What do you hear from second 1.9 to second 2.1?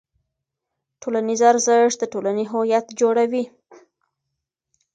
د